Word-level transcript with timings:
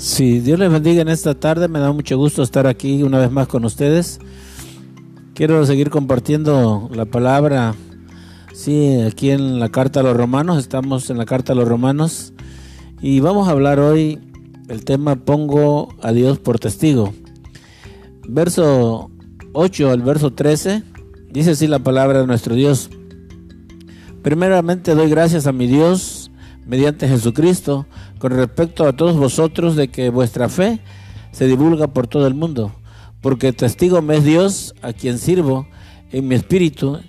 Sí, 0.00 0.40
Dios 0.40 0.58
les 0.58 0.72
bendiga 0.72 1.02
en 1.02 1.08
esta 1.08 1.34
tarde. 1.34 1.68
Me 1.68 1.78
da 1.78 1.92
mucho 1.92 2.16
gusto 2.16 2.42
estar 2.42 2.66
aquí 2.66 3.02
una 3.02 3.18
vez 3.18 3.30
más 3.30 3.48
con 3.48 3.66
ustedes. 3.66 4.18
Quiero 5.34 5.66
seguir 5.66 5.90
compartiendo 5.90 6.88
la 6.90 7.04
palabra. 7.04 7.74
Sí, 8.54 8.98
aquí 9.02 9.28
en 9.30 9.60
la 9.60 9.68
carta 9.68 10.00
a 10.00 10.02
los 10.02 10.16
romanos. 10.16 10.56
Estamos 10.56 11.10
en 11.10 11.18
la 11.18 11.26
carta 11.26 11.52
a 11.52 11.54
los 11.54 11.68
romanos. 11.68 12.32
Y 13.02 13.20
vamos 13.20 13.46
a 13.46 13.50
hablar 13.50 13.78
hoy 13.78 14.18
el 14.70 14.86
tema 14.86 15.16
Pongo 15.16 15.94
a 16.00 16.12
Dios 16.12 16.38
por 16.38 16.58
testigo. 16.58 17.12
Verso 18.26 19.10
8 19.52 19.90
al 19.90 20.00
verso 20.00 20.32
13. 20.32 20.82
Dice 21.30 21.50
así 21.50 21.66
la 21.66 21.80
palabra 21.80 22.22
de 22.22 22.26
nuestro 22.26 22.54
Dios. 22.54 22.88
Primeramente 24.22 24.94
doy 24.94 25.10
gracias 25.10 25.46
a 25.46 25.52
mi 25.52 25.66
Dios 25.66 26.30
mediante 26.66 27.06
Jesucristo 27.06 27.86
con 28.20 28.32
respecto 28.32 28.86
a 28.86 28.92
todos 28.92 29.16
vosotros 29.16 29.76
de 29.76 29.88
que 29.88 30.10
vuestra 30.10 30.50
fe 30.50 30.78
se 31.32 31.46
divulga 31.46 31.88
por 31.88 32.06
todo 32.06 32.26
el 32.26 32.34
mundo, 32.34 32.70
porque 33.22 33.54
testigo 33.54 34.02
me 34.02 34.18
es 34.18 34.24
Dios 34.24 34.74
a 34.82 34.92
quien 34.92 35.18
sirvo 35.18 35.66
en 36.12 36.28
mi 36.28 36.34
espíritu, 36.34 37.00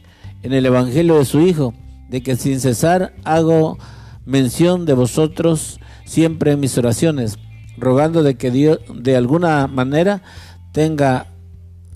en 0.41 0.53
el 0.53 0.65
Evangelio 0.65 1.17
de 1.17 1.25
su 1.25 1.41
Hijo, 1.41 1.73
de 2.09 2.23
que 2.23 2.37
sin 2.37 2.61
cesar 2.61 3.13
hago 3.25 3.77
mención 4.25 4.85
de 4.85 4.93
vosotros 4.93 5.81
siempre 6.05 6.53
en 6.53 6.61
mis 6.61 6.77
oraciones, 6.77 7.37
rogando 7.77 8.23
de 8.23 8.35
que 8.35 8.49
Dios 8.49 8.79
de 8.95 9.17
alguna 9.17 9.67
manera 9.67 10.23
tenga 10.71 11.27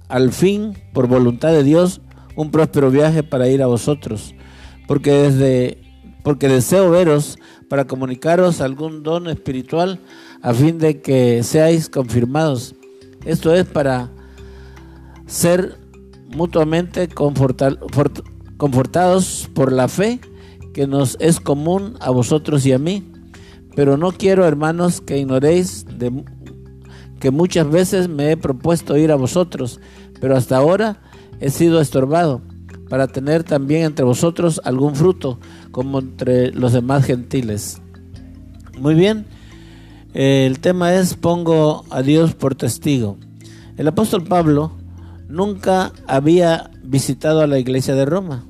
al 0.10 0.34
fin, 0.34 0.77
por 0.94 1.08
voluntad 1.08 1.54
de 1.54 1.63
Dios, 1.63 2.02
un 2.36 2.52
próspero 2.52 2.91
viaje 2.91 3.24
para 3.24 3.48
ir 3.48 3.63
a 3.63 3.68
vosotros, 3.68 4.36
porque 4.88 5.12
desde 5.12 5.86
porque 6.22 6.50
deseo 6.50 6.90
veros 6.90 7.38
para 7.70 7.86
comunicaros 7.86 8.62
algún 8.62 9.04
don 9.04 9.27
espiritual 9.27 9.99
a 10.41 10.54
fin 10.54 10.77
de 10.77 11.02
que 11.02 11.44
seáis 11.44 11.90
confirmados. 11.90 12.76
Esto 13.26 13.54
es 13.54 13.66
para 13.66 14.12
ser 15.26 15.77
mutuamente 16.27 17.08
confortados 17.08 17.80
por 19.54 19.71
la 19.71 19.88
fe 19.88 20.20
que 20.74 20.88
nos 20.88 21.18
es 21.20 21.40
común 21.40 21.96
a 21.99 22.12
vosotros 22.12 22.66
y 22.66 22.74
a 22.74 22.80
mí. 22.80 23.12
Pero 23.76 23.98
no 23.98 24.12
quiero, 24.12 24.46
hermanos, 24.46 25.02
que 25.02 25.18
ignoréis 25.18 25.86
de 25.98 26.24
que 27.20 27.32
muchas 27.32 27.70
veces 27.70 28.08
me 28.08 28.32
he 28.32 28.38
propuesto 28.38 28.98
ir 28.98 29.12
a 29.12 29.16
vosotros, 29.16 29.80
pero 30.20 30.38
hasta 30.38 30.58
ahora 30.58 31.02
he 31.40 31.49
sido 31.49 31.82
estorbado 31.82 32.41
para 32.90 33.08
tener 33.08 33.44
también 33.44 33.84
entre 33.84 34.05
vosotros 34.05 34.62
algún 34.64 34.96
fruto, 34.96 35.40
como 35.72 36.00
entre 36.00 36.52
los 36.52 36.74
demás 36.74 37.05
gentiles. 37.05 37.82
Muy 38.80 38.96
bien, 38.96 39.26
el 40.14 40.60
tema 40.60 40.94
es 40.96 41.16
pongo 41.16 41.86
a 41.90 42.02
Dios 42.02 42.34
por 42.36 42.55
testigo. 42.55 43.18
El 43.77 43.88
apóstol 43.88 44.24
Pablo 44.24 44.72
nunca 45.27 45.92
había 46.08 46.72
visitado 46.84 47.42
a 47.42 47.48
la 47.48 47.60
iglesia 47.60 47.96
de 47.96 48.05
Roma. 48.05 48.46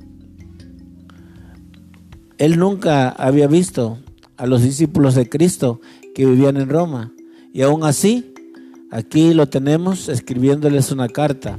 Él 2.38 2.58
nunca 2.58 3.08
había 3.08 3.46
visto 3.46 3.98
a 4.36 4.46
los 4.46 4.62
discípulos 4.62 5.14
de 5.14 5.28
Cristo 5.28 5.80
que 6.14 6.26
vivían 6.26 6.56
en 6.56 6.68
Roma. 6.68 7.12
Y 7.52 7.62
aún 7.62 7.82
así, 7.84 8.34
aquí 8.90 9.32
lo 9.32 9.48
tenemos 9.48 10.08
escribiéndoles 10.08 10.92
una 10.92 11.08
carta. 11.08 11.58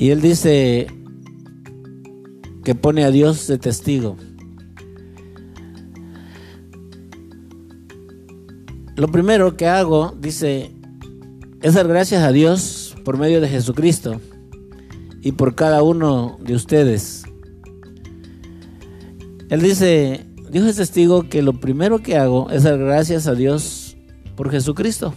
Y 0.00 0.08
él 0.08 0.22
dice 0.22 0.86
que 2.64 2.74
pone 2.74 3.04
a 3.04 3.10
Dios 3.10 3.46
de 3.46 3.58
testigo. 3.58 4.16
Lo 8.96 9.08
primero 9.08 9.58
que 9.58 9.66
hago, 9.68 10.16
dice, 10.18 10.74
es 11.60 11.74
dar 11.74 11.86
gracias 11.86 12.22
a 12.22 12.32
Dios 12.32 12.96
por 13.04 13.18
medio 13.18 13.42
de 13.42 13.48
Jesucristo 13.48 14.22
y 15.20 15.32
por 15.32 15.54
cada 15.54 15.82
uno 15.82 16.38
de 16.40 16.54
ustedes. 16.54 17.24
Él 19.50 19.60
dice, 19.60 20.26
Dios 20.50 20.66
es 20.66 20.76
testigo 20.76 21.28
que 21.28 21.42
lo 21.42 21.60
primero 21.60 21.98
que 21.98 22.16
hago 22.16 22.48
es 22.50 22.62
dar 22.62 22.78
gracias 22.78 23.26
a 23.26 23.34
Dios 23.34 23.98
por 24.34 24.50
Jesucristo. 24.50 25.12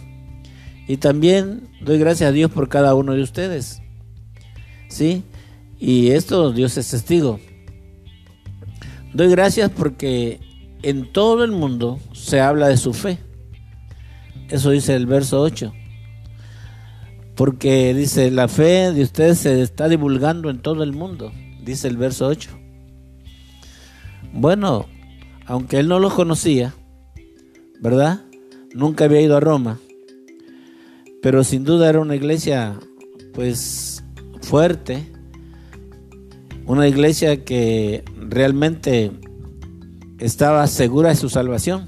Y 0.86 0.98
también 0.98 1.70
doy 1.82 1.98
gracias 1.98 2.28
a 2.28 2.32
Dios 2.32 2.50
por 2.50 2.68
cada 2.68 2.94
uno 2.94 3.14
de 3.14 3.22
ustedes. 3.22 3.80
¿Sí? 4.94 5.24
Y 5.78 6.10
esto 6.10 6.52
Dios 6.52 6.76
es 6.78 6.90
testigo. 6.90 7.40
Doy 9.12 9.28
gracias 9.28 9.70
porque 9.70 10.40
en 10.82 11.12
todo 11.12 11.44
el 11.44 11.50
mundo 11.50 11.98
se 12.12 12.40
habla 12.40 12.68
de 12.68 12.76
su 12.76 12.92
fe. 12.92 13.18
Eso 14.48 14.70
dice 14.70 14.94
el 14.94 15.06
verso 15.06 15.40
8. 15.40 15.72
Porque 17.34 17.92
dice, 17.94 18.30
la 18.30 18.46
fe 18.48 18.92
de 18.92 19.02
ustedes 19.02 19.38
se 19.38 19.60
está 19.60 19.88
divulgando 19.88 20.50
en 20.50 20.60
todo 20.60 20.84
el 20.84 20.92
mundo, 20.92 21.32
dice 21.64 21.88
el 21.88 21.96
verso 21.96 22.26
8. 22.26 22.50
Bueno, 24.32 24.86
aunque 25.46 25.78
él 25.80 25.88
no 25.88 25.98
los 25.98 26.14
conocía, 26.14 26.74
¿verdad? 27.80 28.20
Nunca 28.72 29.04
había 29.04 29.20
ido 29.20 29.36
a 29.36 29.40
Roma, 29.40 29.78
pero 31.22 31.42
sin 31.42 31.64
duda 31.64 31.88
era 31.88 32.00
una 32.00 32.14
iglesia, 32.14 32.78
pues, 33.32 33.93
fuerte, 34.44 35.10
una 36.66 36.86
iglesia 36.86 37.44
que 37.44 38.04
realmente 38.16 39.10
estaba 40.18 40.66
segura 40.66 41.08
de 41.08 41.16
su 41.16 41.28
salvación, 41.28 41.86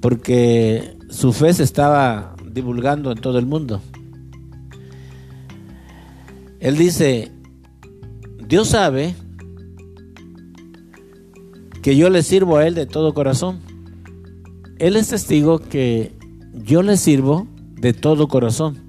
porque 0.00 0.96
su 1.08 1.32
fe 1.32 1.52
se 1.54 1.62
estaba 1.62 2.34
divulgando 2.52 3.12
en 3.12 3.18
todo 3.18 3.38
el 3.38 3.46
mundo. 3.46 3.80
Él 6.58 6.76
dice, 6.76 7.30
Dios 8.46 8.68
sabe 8.68 9.14
que 11.82 11.96
yo 11.96 12.10
le 12.10 12.22
sirvo 12.22 12.56
a 12.56 12.66
Él 12.66 12.74
de 12.74 12.86
todo 12.86 13.14
corazón. 13.14 13.60
Él 14.78 14.96
es 14.96 15.08
testigo 15.08 15.60
que 15.60 16.12
yo 16.52 16.82
le 16.82 16.96
sirvo 16.96 17.46
de 17.76 17.92
todo 17.92 18.26
corazón. 18.28 18.85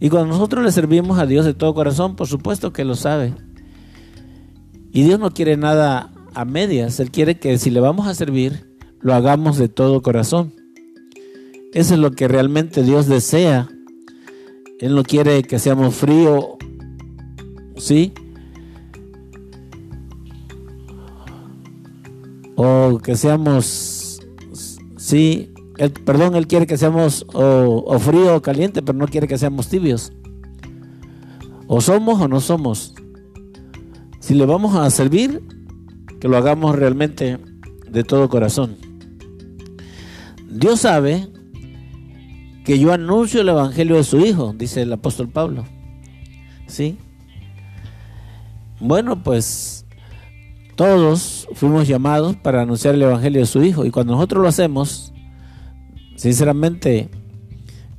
Y 0.00 0.08
cuando 0.08 0.28
nosotros 0.28 0.64
le 0.64 0.72
servimos 0.72 1.18
a 1.18 1.26
Dios 1.26 1.44
de 1.44 1.52
todo 1.52 1.74
corazón, 1.74 2.16
por 2.16 2.26
supuesto 2.26 2.72
que 2.72 2.86
lo 2.86 2.96
sabe. 2.96 3.34
Y 4.92 5.02
Dios 5.02 5.20
no 5.20 5.30
quiere 5.30 5.58
nada 5.58 6.10
a 6.34 6.46
medias, 6.46 6.98
Él 7.00 7.10
quiere 7.10 7.38
que 7.38 7.58
si 7.58 7.70
le 7.70 7.80
vamos 7.80 8.06
a 8.06 8.14
servir, 8.14 8.66
lo 9.00 9.12
hagamos 9.12 9.58
de 9.58 9.68
todo 9.68 10.00
corazón. 10.00 10.54
Eso 11.74 11.94
es 11.94 12.00
lo 12.00 12.12
que 12.12 12.28
realmente 12.28 12.82
Dios 12.82 13.06
desea. 13.06 13.68
Él 14.80 14.94
no 14.94 15.02
quiere 15.02 15.42
que 15.42 15.58
seamos 15.58 15.94
fríos, 15.94 16.46
¿sí? 17.76 18.14
O 22.56 22.98
que 23.02 23.16
seamos, 23.16 24.20
sí, 24.96 25.52
perdón, 25.88 26.36
Él 26.36 26.46
quiere 26.46 26.66
que 26.66 26.76
seamos 26.76 27.24
o, 27.32 27.98
frío 27.98 28.36
o 28.36 28.42
caliente, 28.42 28.82
pero 28.82 28.98
no 28.98 29.08
quiere 29.08 29.26
que 29.26 29.38
seamos 29.38 29.68
tibios. 29.68 30.12
O 31.66 31.80
somos 31.80 32.20
o 32.20 32.28
no 32.28 32.40
somos. 32.40 32.94
Si 34.18 34.34
le 34.34 34.44
vamos 34.44 34.76
a 34.76 34.90
servir, 34.90 35.42
que 36.20 36.28
lo 36.28 36.36
hagamos 36.36 36.76
realmente 36.76 37.38
de 37.88 38.04
todo 38.04 38.28
corazón. 38.28 38.76
Dios 40.50 40.80
sabe 40.80 41.28
que 42.64 42.78
yo 42.78 42.92
anuncio 42.92 43.40
el 43.40 43.48
evangelio 43.48 43.96
de 43.96 44.04
su 44.04 44.18
Hijo, 44.18 44.52
dice 44.52 44.82
el 44.82 44.92
apóstol 44.92 45.28
Pablo. 45.28 45.64
¿Sí? 46.66 46.98
Bueno, 48.80 49.22
pues 49.22 49.86
todos 50.76 51.48
fuimos 51.54 51.88
llamados 51.88 52.36
para 52.36 52.62
anunciar 52.62 52.94
el 52.94 53.02
evangelio 53.02 53.40
de 53.40 53.46
su 53.46 53.62
Hijo 53.62 53.86
y 53.86 53.90
cuando 53.90 54.14
nosotros 54.14 54.42
lo 54.42 54.48
hacemos, 54.48 55.09
Sinceramente, 56.20 57.08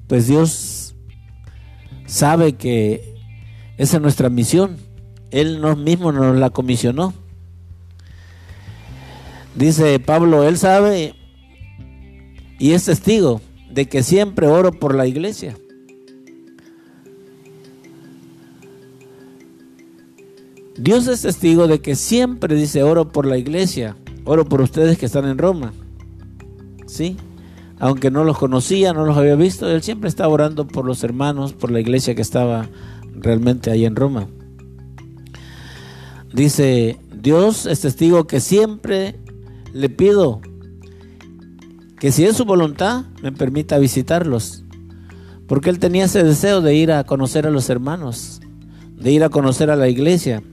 pues 0.06 0.27
Dios 0.27 0.94
sabe 2.06 2.53
que 2.53 3.15
esa 3.77 3.97
es 3.97 4.03
nuestra 4.03 4.29
misión. 4.29 4.77
Él 5.31 5.59
mismo 5.77 6.12
nos 6.12 6.38
la 6.38 6.51
comisionó. 6.51 7.15
Dice 9.56 10.00
Pablo, 10.00 10.47
él 10.47 10.59
sabe 10.59 11.15
y 12.59 12.73
es 12.73 12.85
testigo 12.85 13.41
de 13.71 13.88
que 13.88 14.03
siempre 14.03 14.45
oro 14.45 14.71
por 14.71 14.94
la 14.94 15.07
iglesia. 15.07 15.57
Dios 20.77 21.07
es 21.07 21.23
testigo 21.23 21.65
de 21.65 21.81
que 21.81 21.95
siempre 21.95 22.53
dice 22.53 22.83
oro 22.83 23.12
por 23.12 23.25
la 23.25 23.39
iglesia, 23.39 23.97
oro 24.25 24.45
por 24.45 24.62
ustedes 24.62 25.00
que 25.00 25.07
están 25.07 25.25
en 25.25 25.39
Roma. 25.39 25.73
¿Sí? 26.85 27.18
Aunque 27.81 28.12
no 28.12 28.24
los 28.24 28.38
conocía, 28.38 28.94
no 28.94 29.06
los 29.06 29.18
había 29.18 29.36
visto, 29.36 29.68
él 29.68 29.81
siempre 29.81 30.07
estaba 30.07 30.31
orando 30.31 30.68
por 30.68 30.86
los 30.86 31.04
hermanos, 31.04 31.54
por 31.54 31.72
la 31.72 31.80
iglesia 31.80 32.13
que 32.13 32.22
estaba 32.22 32.69
realmente 33.16 33.72
ahí 33.72 33.86
en 33.86 33.95
Roma. 33.95 34.28
Dice, 36.31 37.00
Dios 37.12 37.66
es 37.66 37.81
testigo 37.81 38.28
que 38.28 38.39
siempre 38.39 39.19
le 39.74 39.89
pido 39.89 40.42
que 42.00 42.12
si 42.12 42.24
es 42.24 42.38
su 42.38 42.45
voluntad, 42.45 43.06
me 43.24 43.31
permita 43.31 43.80
visitarlos. 43.80 44.63
Porque 45.48 45.72
él 45.72 45.80
tenía 45.80 46.06
ese 46.06 46.24
deseo 46.24 46.62
de 46.62 46.75
ir 46.75 46.92
a 46.92 47.04
conocer 47.04 47.48
a 47.48 47.51
los 47.51 47.68
hermanos, 47.72 48.42
de 48.95 49.12
ir 49.12 49.24
a 49.24 49.30
conocer 49.30 49.72
a 49.72 49.75
la 49.75 49.89
iglesia, 49.89 50.44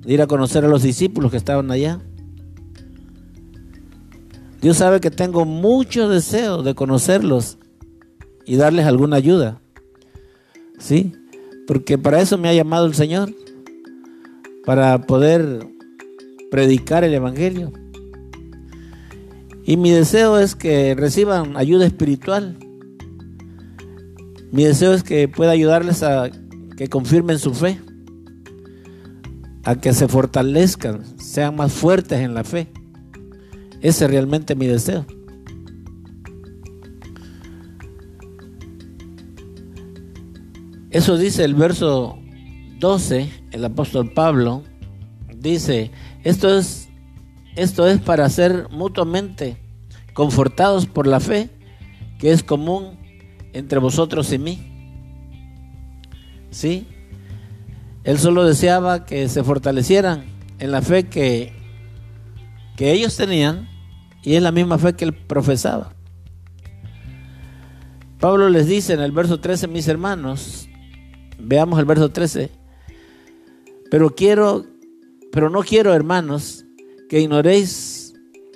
de 0.00 0.14
ir 0.14 0.22
a 0.22 0.26
conocer 0.26 0.64
a 0.64 0.68
los 0.68 0.82
discípulos 0.82 1.30
que 1.30 1.36
estaban 1.36 1.70
allá. 1.70 2.00
Dios 4.60 4.78
sabe 4.78 5.00
que 5.00 5.10
tengo 5.10 5.44
mucho 5.44 6.08
deseo 6.08 6.62
de 6.62 6.74
conocerlos 6.74 7.58
y 8.44 8.56
darles 8.56 8.86
alguna 8.86 9.16
ayuda. 9.16 9.60
¿Sí? 10.78 11.12
Porque 11.66 11.98
para 11.98 12.20
eso 12.20 12.38
me 12.38 12.48
ha 12.48 12.54
llamado 12.54 12.86
el 12.86 12.94
Señor, 12.94 13.32
para 14.64 15.00
poder 15.02 15.66
predicar 16.50 17.04
el 17.04 17.14
Evangelio. 17.14 17.72
Y 19.64 19.76
mi 19.76 19.90
deseo 19.90 20.38
es 20.38 20.54
que 20.54 20.94
reciban 20.94 21.56
ayuda 21.56 21.86
espiritual. 21.86 22.56
Mi 24.50 24.64
deseo 24.64 24.94
es 24.94 25.02
que 25.02 25.28
pueda 25.28 25.52
ayudarles 25.52 26.02
a 26.02 26.30
que 26.76 26.88
confirmen 26.88 27.38
su 27.38 27.52
fe, 27.52 27.78
a 29.64 29.76
que 29.76 29.92
se 29.92 30.08
fortalezcan, 30.08 31.04
sean 31.18 31.54
más 31.54 31.72
fuertes 31.72 32.20
en 32.20 32.32
la 32.32 32.44
fe. 32.44 32.68
Ese 33.80 34.04
es 34.04 34.10
realmente 34.10 34.54
mi 34.54 34.66
deseo. 34.66 35.06
Eso 40.90 41.18
dice 41.18 41.44
el 41.44 41.54
verso 41.54 42.18
12, 42.78 43.30
el 43.52 43.64
apóstol 43.64 44.10
Pablo 44.12 44.62
dice, 45.36 45.90
esto 46.24 46.58
es, 46.58 46.88
esto 47.56 47.86
es 47.86 48.00
para 48.00 48.28
ser 48.30 48.68
mutuamente 48.70 49.58
confortados 50.14 50.86
por 50.86 51.06
la 51.06 51.20
fe 51.20 51.50
que 52.18 52.32
es 52.32 52.42
común 52.42 52.98
entre 53.52 53.78
vosotros 53.78 54.32
y 54.32 54.38
mí. 54.38 54.58
¿Sí? 56.50 56.86
Él 58.04 58.18
solo 58.18 58.44
deseaba 58.44 59.04
que 59.04 59.28
se 59.28 59.44
fortalecieran 59.44 60.24
en 60.58 60.72
la 60.72 60.80
fe 60.80 61.04
que, 61.04 61.52
que 62.76 62.92
ellos 62.92 63.16
tenían 63.16 63.67
y 64.22 64.34
es 64.34 64.42
la 64.42 64.52
misma 64.52 64.78
fe 64.78 64.94
que 64.94 65.04
él 65.04 65.14
profesaba. 65.14 65.94
Pablo 68.20 68.48
les 68.48 68.66
dice 68.66 68.94
en 68.94 69.00
el 69.00 69.12
verso 69.12 69.40
13, 69.40 69.68
mis 69.68 69.86
hermanos, 69.88 70.68
veamos 71.38 71.78
el 71.78 71.84
verso 71.84 72.10
13, 72.10 72.50
pero 73.90 74.14
quiero 74.14 74.66
pero 75.30 75.50
no 75.50 75.62
quiero, 75.62 75.94
hermanos, 75.94 76.64
que 77.08 77.20
ignoréis 77.20 78.14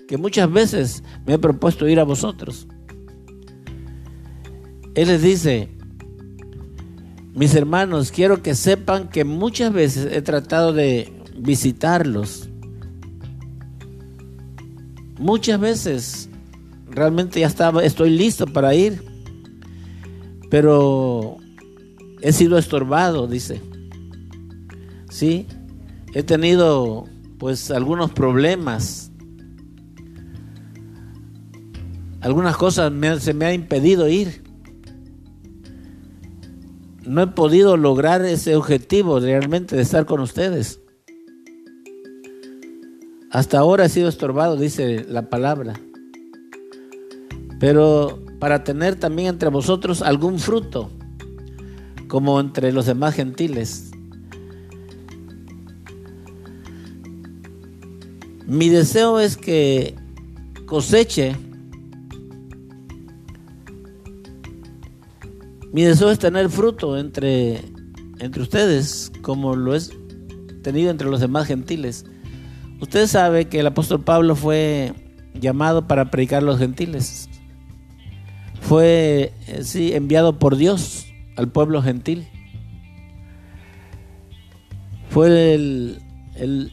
que 0.08 0.16
muchas 0.16 0.50
veces 0.50 1.04
me 1.26 1.34
he 1.34 1.38
propuesto 1.38 1.88
ir 1.88 2.00
a 2.00 2.04
vosotros. 2.04 2.66
Él 4.94 5.08
les 5.08 5.22
dice, 5.22 5.68
mis 7.34 7.54
hermanos, 7.54 8.10
quiero 8.10 8.42
que 8.42 8.54
sepan 8.54 9.08
que 9.08 9.24
muchas 9.24 9.72
veces 9.72 10.12
he 10.12 10.22
tratado 10.22 10.72
de 10.72 11.12
visitarlos. 11.36 12.48
Muchas 15.22 15.60
veces 15.60 16.28
realmente 16.90 17.38
ya 17.38 17.46
estaba, 17.46 17.84
estoy 17.84 18.10
listo 18.10 18.44
para 18.44 18.74
ir, 18.74 19.04
pero 20.50 21.36
he 22.20 22.32
sido 22.32 22.58
estorbado, 22.58 23.28
dice. 23.28 23.62
Sí, 25.10 25.46
he 26.12 26.24
tenido 26.24 27.04
pues 27.38 27.70
algunos 27.70 28.10
problemas. 28.10 29.12
Algunas 32.20 32.56
cosas 32.56 32.92
se 33.20 33.32
me 33.32 33.44
ha 33.44 33.54
impedido 33.54 34.08
ir. 34.08 34.42
No 37.06 37.22
he 37.22 37.26
podido 37.28 37.76
lograr 37.76 38.24
ese 38.24 38.56
objetivo 38.56 39.20
realmente 39.20 39.76
de 39.76 39.82
estar 39.82 40.04
con 40.04 40.19
ustedes. 40.19 40.81
Hasta 43.32 43.58
ahora 43.58 43.87
he 43.87 43.88
sido 43.88 44.11
estorbado, 44.11 44.58
dice 44.58 45.06
la 45.08 45.31
palabra. 45.31 45.81
Pero 47.58 48.23
para 48.38 48.62
tener 48.62 48.96
también 48.96 49.29
entre 49.29 49.49
vosotros 49.49 50.02
algún 50.02 50.38
fruto, 50.38 50.90
como 52.08 52.38
entre 52.38 52.73
los 52.73 52.84
demás 52.84 53.14
gentiles. 53.14 53.90
Mi 58.46 58.69
deseo 58.69 59.19
es 59.19 59.38
que 59.38 59.94
coseche. 60.67 61.34
Mi 65.73 65.84
deseo 65.84 66.11
es 66.11 66.19
tener 66.19 66.50
fruto 66.50 66.99
entre, 66.99 67.62
entre 68.19 68.43
ustedes, 68.43 69.11
como 69.23 69.56
lo 69.56 69.75
es 69.75 69.90
tenido 70.62 70.90
entre 70.90 71.08
los 71.08 71.20
demás 71.20 71.46
gentiles. 71.46 72.05
Usted 72.82 73.06
sabe 73.06 73.44
que 73.44 73.61
el 73.61 73.67
apóstol 73.69 74.02
Pablo 74.02 74.34
fue 74.34 74.93
llamado 75.34 75.87
para 75.87 76.11
predicar 76.11 76.43
a 76.43 76.46
los 76.46 76.58
gentiles. 76.58 77.31
Fue, 78.61 79.32
eh, 79.46 79.62
sí, 79.62 79.93
enviado 79.94 80.40
por 80.40 80.56
Dios 80.56 81.06
al 81.37 81.46
pueblo 81.46 81.81
gentil. 81.81 82.26
Fue 85.11 85.55
el, 85.55 86.02
el 86.34 86.73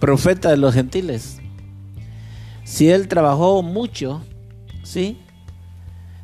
profeta 0.00 0.50
de 0.50 0.56
los 0.56 0.74
gentiles. 0.74 1.40
Si 2.64 2.88
él 2.90 3.06
trabajó 3.06 3.62
mucho, 3.62 4.22
¿sí? 4.82 5.18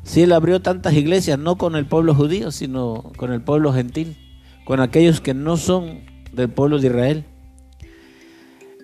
Si 0.03 0.23
él 0.23 0.33
abrió 0.33 0.61
tantas 0.61 0.91
iglesias, 0.93 1.39
no 1.39 1.57
con 1.57 1.77
el 1.77 1.85
pueblo 1.85 2.13
judío, 2.13 2.51
sino 2.51 3.13
con 3.15 3.31
el 3.31 3.41
pueblo 3.41 3.71
gentil, 3.71 4.17
con 4.65 4.81
aquellos 4.81 5.21
que 5.21 5.33
no 5.33 5.55
son 5.55 6.12
del 6.33 6.49
pueblo 6.49 6.79
de 6.79 6.87
Israel. 6.87 7.25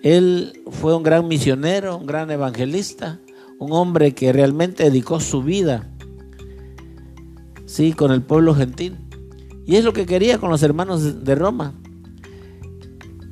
Él 0.02 0.62
fue 0.70 0.96
un 0.96 1.02
gran 1.02 1.28
misionero, 1.28 1.98
un 1.98 2.06
gran 2.06 2.30
evangelista, 2.30 3.20
un 3.58 3.72
hombre 3.72 4.14
que 4.14 4.32
realmente 4.32 4.84
dedicó 4.84 5.20
su 5.20 5.42
vida, 5.42 5.90
sí, 7.66 7.92
con 7.92 8.10
el 8.10 8.22
pueblo 8.22 8.54
gentil. 8.54 8.96
Y 9.66 9.76
es 9.76 9.84
lo 9.84 9.92
que 9.92 10.06
quería 10.06 10.38
con 10.38 10.50
los 10.50 10.62
hermanos 10.62 11.24
de 11.24 11.34
Roma. 11.34 11.74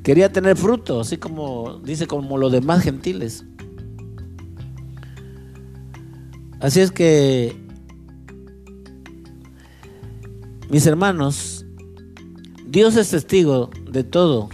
Quería 0.03 0.31
tener 0.31 0.55
fruto, 0.55 1.01
así 1.01 1.17
como 1.17 1.79
dice 1.79 2.07
como 2.07 2.37
los 2.37 2.51
demás 2.51 2.83
gentiles. 2.83 3.43
Así 6.59 6.81
es 6.81 6.91
que, 6.91 7.55
mis 10.69 10.85
hermanos, 10.85 11.58
Dios 12.69 12.95
es 12.97 13.09
testigo 13.09 13.71
de 13.89 14.03
todo. 14.03 14.49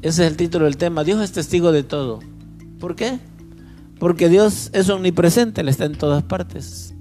Ese 0.00 0.24
es 0.24 0.30
el 0.30 0.36
título 0.38 0.64
del 0.64 0.78
tema. 0.78 1.04
Dios 1.04 1.20
es 1.20 1.32
testigo 1.32 1.72
de 1.72 1.82
todo. 1.82 2.20
¿Por 2.80 2.96
qué? 2.96 3.18
Porque 3.98 4.30
Dios 4.30 4.70
es 4.72 4.88
omnipresente, 4.88 5.60
Él 5.60 5.68
está 5.68 5.84
en 5.84 5.92
todas 5.92 6.22
partes. 6.22 6.94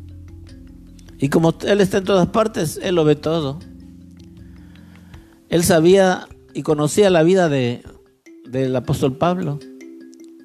Y 1.18 1.30
como 1.30 1.56
Él 1.66 1.80
está 1.80 2.00
en 2.00 2.04
todas 2.04 2.28
partes, 2.28 2.78
Él 2.84 2.96
lo 2.96 3.06
ve 3.06 3.16
todo. 3.16 3.60
Él 5.48 5.64
sabía 5.64 6.28
y 6.54 6.64
conocía 6.64 7.10
la 7.10 7.24
vida 7.24 7.48
de, 7.48 7.84
del 8.50 8.76
apóstol 8.76 9.18
Pablo, 9.18 9.60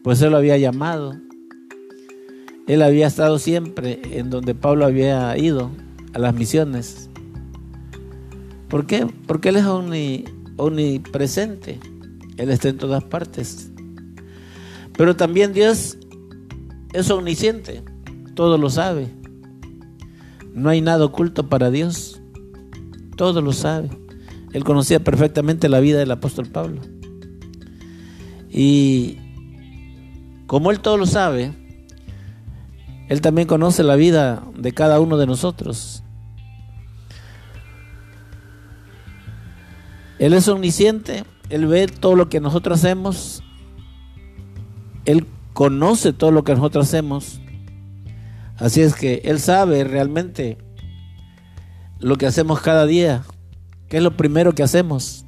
pues 0.05 0.23
él 0.23 0.31
lo 0.31 0.37
había 0.37 0.57
llamado. 0.59 1.17
Él 2.69 2.83
había 2.83 3.09
estado 3.09 3.41
siempre 3.41 4.01
en 4.13 4.31
donde 4.31 4.55
Pablo 4.55 4.85
había 4.85 5.37
ido, 5.37 5.71
a 6.13 6.19
las 6.19 6.35
misiones. 6.35 7.11
¿Por 8.68 8.87
qué? 8.87 9.06
Porque 9.26 9.50
Él 9.50 9.56
es 9.56 9.64
omnipresente. 10.56 11.78
Él 12.37 12.50
está 12.50 12.68
en 12.68 12.78
todas 12.78 13.04
partes. 13.04 13.70
Pero 14.96 15.16
también 15.16 15.52
Dios 15.52 15.99
es 16.92 17.11
omnisciente. 17.11 17.82
Todo 18.35 18.58
lo 18.58 18.70
sabe. 18.70 19.08
No 20.52 20.68
hay 20.70 20.80
nada 20.80 21.04
oculto 21.04 21.49
para 21.49 21.70
Dios. 21.70 22.20
Todo 23.16 23.40
lo 23.40 23.52
sabe. 23.52 23.90
Él 24.52 24.64
conocía 24.64 25.04
perfectamente 25.04 25.68
la 25.68 25.80
vida 25.80 25.99
del 25.99 26.11
apóstol 26.11 26.46
Pablo. 26.46 26.80
Y 28.50 29.18
como 30.46 30.70
Él 30.70 30.80
todo 30.80 30.96
lo 30.96 31.06
sabe, 31.06 31.52
Él 33.08 33.20
también 33.20 33.46
conoce 33.46 33.82
la 33.82 33.96
vida 33.96 34.42
de 34.56 34.73
cada 34.73 34.99
uno 35.00 35.18
de 35.18 35.26
nosotros. 35.26 36.02
Él 40.18 40.32
es 40.32 40.49
omnisciente, 40.49 41.25
Él 41.50 41.66
ve 41.66 41.87
todo 41.87 42.16
lo 42.16 42.28
que 42.28 42.40
nosotros 42.40 42.78
hacemos, 42.78 43.42
Él 45.04 45.26
conoce 45.52 46.12
todo 46.12 46.30
lo 46.30 46.44
que 46.44 46.54
nosotros 46.54 46.87
hacemos. 46.87 47.40
Así 48.56 48.80
es 48.80 48.94
que 48.94 49.23
Él 49.25 49.38
sabe 49.38 49.85
realmente 49.85 50.58
lo 52.00 52.16
que 52.16 52.26
hacemos 52.26 52.61
cada 52.61 52.87
día. 52.87 53.25
¿Qué 53.88 53.99
es 53.99 54.02
lo 54.02 54.16
primero 54.16 54.54
que 54.54 54.62
hacemos? 54.62 55.25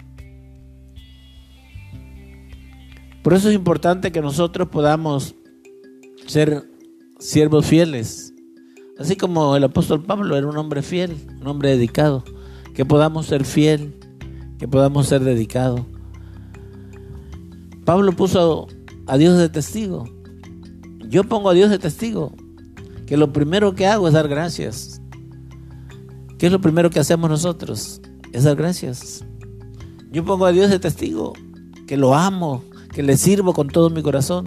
Por 3.22 3.34
eso 3.34 3.48
es 3.50 3.54
importante 3.54 4.10
que 4.10 4.22
nosotros 4.22 4.68
podamos 4.68 5.34
ser 6.26 6.64
siervos 7.18 7.66
fieles. 7.66 8.32
Así 8.98 9.16
como 9.16 9.54
el 9.54 9.64
apóstol 9.64 10.02
Pablo 10.02 10.36
era 10.36 10.46
un 10.46 10.56
hombre 10.56 10.82
fiel, 10.82 11.16
un 11.40 11.46
hombre 11.46 11.70
dedicado. 11.70 12.24
Que 12.74 12.84
podamos 12.84 13.26
ser 13.26 13.44
fiel, 13.44 13.94
que 14.58 14.68
podamos 14.68 15.06
ser 15.06 15.22
dedicados. 15.22 15.82
Pablo 17.84 18.12
puso 18.12 18.66
a 19.06 19.16
Dios 19.16 19.38
de 19.38 19.48
testigo. 19.48 20.04
Yo 21.08 21.24
pongo 21.24 21.50
a 21.50 21.54
Dios 21.54 21.70
de 21.70 21.78
testigo. 21.78 22.32
Que 23.06 23.16
lo 23.16 23.32
primero 23.32 23.74
que 23.74 23.86
hago 23.86 24.08
es 24.08 24.14
dar 24.14 24.28
gracias. 24.28 25.00
¿Qué 26.38 26.46
es 26.46 26.52
lo 26.52 26.60
primero 26.60 26.90
que 26.90 27.00
hacemos 27.00 27.30
nosotros? 27.30 28.02
Es 28.32 28.44
dar 28.44 28.56
gracias. 28.56 29.24
Yo 30.10 30.24
pongo 30.24 30.44
a 30.44 30.52
Dios 30.52 30.70
de 30.70 30.78
testigo. 30.78 31.32
Que 31.86 31.96
lo 31.96 32.14
amo, 32.14 32.62
que 32.92 33.02
le 33.02 33.16
sirvo 33.16 33.54
con 33.54 33.68
todo 33.68 33.88
mi 33.88 34.02
corazón. 34.02 34.46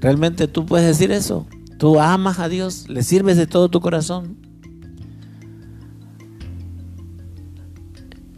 ¿Realmente 0.00 0.48
tú 0.48 0.64
puedes 0.64 0.86
decir 0.86 1.12
eso? 1.12 1.46
Tú 1.78 2.00
amas 2.00 2.38
a 2.38 2.48
Dios, 2.48 2.88
le 2.88 3.02
sirves 3.02 3.36
de 3.36 3.46
todo 3.46 3.68
tu 3.68 3.80
corazón. 3.80 4.38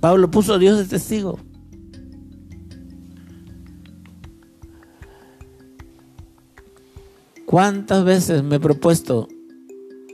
Pablo 0.03 0.33
puso 0.33 0.55
a 0.55 0.59
Dios 0.59 0.79
de 0.79 0.85
testigo. 0.85 1.39
¿Cuántas 7.47 8.05
veces 8.05 8.43
me 8.43 8.57
he 8.57 8.61
propuesto, 8.61 9.29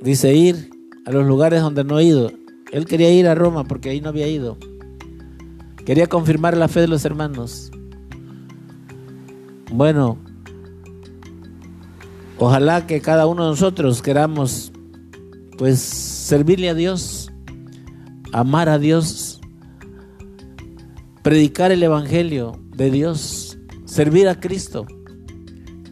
dice, 0.03 0.35
ir 0.35 0.69
a 1.07 1.11
los 1.11 1.27
lugares 1.27 1.63
donde 1.63 1.85
no 1.85 1.99
he 1.99 2.05
ido? 2.05 2.31
Él 2.71 2.85
quería 2.85 3.11
ir 3.11 3.27
a 3.29 3.35
Roma 3.35 3.65
porque 3.65 3.89
ahí 3.89 4.03
no 4.03 4.11
había 4.11 4.29
ido. 4.29 4.59
Quería 5.87 6.07
confirmar 6.07 6.55
la 6.55 6.69
fe 6.69 6.81
de 6.81 6.89
los 6.89 7.07
hermanos. 7.07 7.71
Bueno, 9.73 10.19
ojalá 12.37 12.87
que 12.87 13.01
cada 13.01 13.25
uno 13.25 13.45
de 13.45 13.51
nosotros 13.53 14.03
queramos 14.03 14.71
pues 15.57 15.79
servirle 15.79 16.69
a 16.69 16.75
Dios, 16.75 17.33
amar 18.35 18.69
a 18.69 18.79
Dios, 18.79 19.28
predicar 21.29 21.73
el 21.73 21.83
Evangelio 21.83 22.59
de 22.75 22.91
Dios, 22.91 23.59
servir 23.85 24.29
a 24.29 24.41
Cristo, 24.41 24.87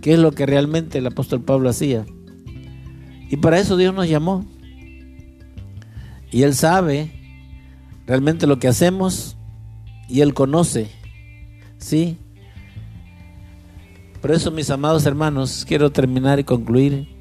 que 0.01 0.15
es 0.15 0.19
lo 0.19 0.33
que 0.33 0.47
realmente 0.47 0.97
el 0.97 1.07
apóstol 1.07 1.43
Pablo 1.43 1.69
hacía. 1.69 2.07
Y 3.29 3.37
para 3.37 3.59
eso 3.59 3.77
Dios 3.77 3.95
nos 3.95 4.09
llamó. 4.09 4.47
Y 6.31 6.45
Él 6.45 6.55
sabe 6.55 7.11
realmente 8.07 8.47
lo 8.47 8.59
que 8.59 8.69
hacemos 8.69 9.37
y 10.09 10.23
Él 10.23 10.33
conoce, 10.33 10.89
¿sí? 11.77 12.17
Por 14.23 14.31
eso, 14.31 14.51
mis 14.51 14.71
amados 14.71 15.05
hermanos, 15.05 15.67
quiero 15.69 15.93
terminar 15.93 16.41
y 16.41 16.45
concluir. 16.45 17.15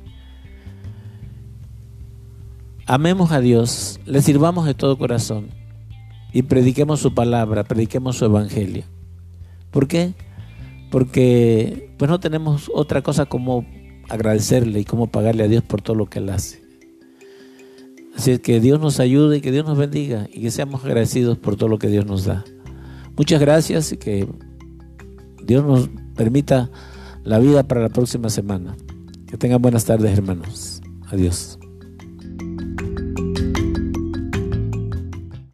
Amemos 2.86 3.34
a 3.34 3.42
Dios, 3.42 4.00
le 4.06 4.22
sirvamos 4.22 4.66
de 4.66 4.74
todo 4.74 4.98
corazón 4.98 5.65
y 6.36 6.44
prediquemos 6.44 7.00
su 7.00 7.14
palabra, 7.14 7.64
prediquemos 7.64 8.18
su 8.18 8.26
evangelio. 8.26 8.84
¿Por 9.72 9.88
qué? 9.88 10.14
Porque 10.92 11.94
pues 11.98 12.12
no 12.12 12.20
tenemos 12.20 12.70
otra 12.74 13.02
cosa 13.02 13.26
como 13.26 13.66
agradecerle 14.10 14.82
y 14.82 14.84
como 14.84 15.08
pagarle 15.08 15.46
a 15.46 15.48
Dios 15.48 15.64
por 15.64 15.82
todo 15.82 15.96
lo 15.96 16.08
que 16.08 16.20
él 16.20 16.30
hace. 16.30 16.62
Así 18.18 18.32
es 18.32 18.42
que 18.42 18.60
Dios 18.60 18.82
nos 18.82 19.00
ayude 19.00 19.38
y 19.38 19.42
que 19.42 19.54
Dios 19.54 19.66
nos 19.66 19.78
bendiga 19.78 20.28
y 20.30 20.42
que 20.42 20.52
seamos 20.52 20.84
agradecidos 20.84 21.38
por 21.38 21.56
todo 21.56 21.70
lo 21.70 21.80
que 21.80 21.88
Dios 21.88 22.06
nos 22.06 22.26
da. 22.26 22.44
Muchas 23.16 23.40
gracias 23.40 23.94
y 23.94 23.98
que 23.98 24.28
Dios 25.42 25.64
nos 25.66 25.90
permita 26.18 26.70
la 27.24 27.40
vida 27.40 27.64
para 27.64 27.80
la 27.80 27.90
próxima 27.90 28.30
semana. 28.30 28.76
Que 29.26 29.38
tengan 29.38 29.62
buenas 29.62 29.86
tardes, 29.86 30.12
hermanos. 30.12 30.82
Adiós. 31.10 31.58